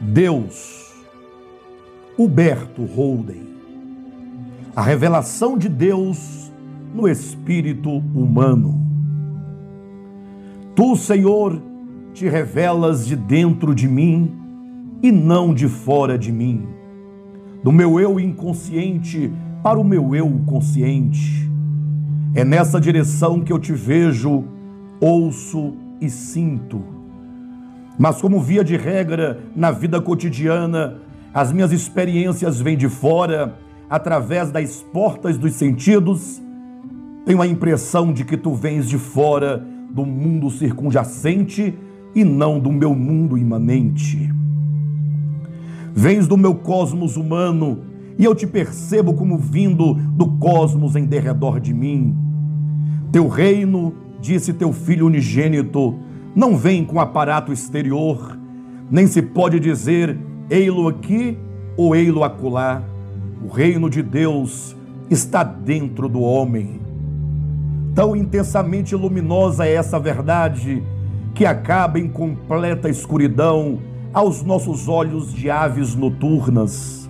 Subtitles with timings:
[0.00, 0.94] Deus,
[2.18, 3.46] Huberto Holden.
[4.74, 6.52] A revelação de Deus
[6.94, 8.78] no espírito humano.
[10.74, 11.62] Tu, Senhor,
[12.12, 14.32] te revelas de dentro de mim
[15.02, 16.66] e não de fora de mim,
[17.62, 19.32] do meu eu inconsciente
[19.62, 21.50] para o meu eu consciente.
[22.34, 24.44] É nessa direção que eu te vejo,
[25.00, 26.95] ouço e sinto.
[27.98, 30.98] Mas, como via de regra na vida cotidiana,
[31.32, 33.54] as minhas experiências vêm de fora,
[33.88, 36.42] através das portas dos sentidos,
[37.24, 41.74] tenho a impressão de que tu vens de fora do mundo circunjacente
[42.14, 44.30] e não do meu mundo imanente.
[45.94, 47.80] Vens do meu cosmos humano
[48.18, 52.16] e eu te percebo como vindo do cosmos em derredor de mim.
[53.10, 55.98] Teu reino, disse teu filho unigênito,
[56.36, 58.38] não vem com aparato exterior,
[58.90, 60.18] nem se pode dizer
[60.50, 61.38] ei-lo aqui
[61.78, 62.82] ou ei-lo acolá.
[63.42, 64.76] O reino de Deus
[65.08, 66.78] está dentro do homem.
[67.94, 70.82] Tão intensamente luminosa é essa verdade
[71.34, 73.78] que acaba em completa escuridão
[74.12, 77.08] aos nossos olhos de aves noturnas.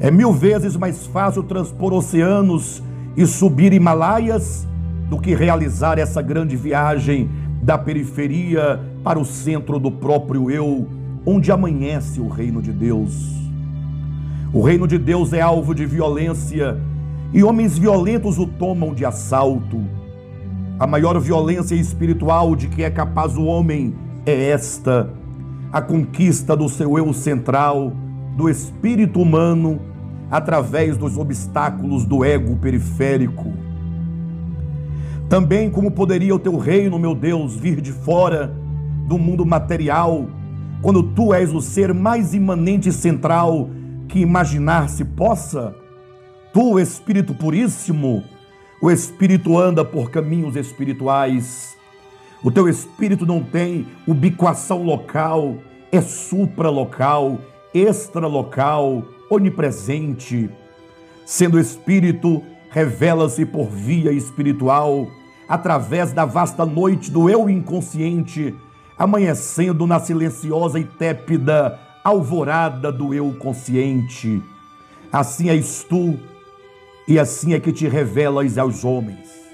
[0.00, 2.82] É mil vezes mais fácil transpor oceanos
[3.14, 4.66] e subir Himalaias
[5.10, 7.28] do que realizar essa grande viagem
[7.68, 10.88] da periferia para o centro do próprio eu,
[11.26, 13.30] onde amanhece o reino de Deus.
[14.54, 16.78] O reino de Deus é alvo de violência
[17.30, 19.84] e homens violentos o tomam de assalto.
[20.80, 25.12] A maior violência espiritual de que é capaz o homem é esta:
[25.70, 27.92] a conquista do seu eu central,
[28.34, 29.78] do espírito humano,
[30.30, 33.67] através dos obstáculos do ego periférico.
[35.28, 38.54] Também, como poderia o teu reino, meu Deus, vir de fora
[39.06, 40.26] do mundo material,
[40.80, 43.68] quando tu és o ser mais imanente e central
[44.08, 45.74] que imaginar se possa?
[46.52, 48.24] Tu, Espírito Puríssimo,
[48.80, 51.76] o Espírito anda por caminhos espirituais.
[52.42, 55.56] O teu Espírito não tem ubiquação local,
[55.92, 57.38] é supralocal,
[57.74, 60.48] extralocal, onipresente.
[61.26, 65.06] Sendo Espírito, revela-se por via espiritual,
[65.48, 68.54] através da vasta noite do eu inconsciente,
[68.98, 74.42] amanhecendo na silenciosa e tépida alvorada do eu consciente.
[75.10, 76.18] Assim és tu,
[77.06, 79.47] e assim é que te revelas aos homens.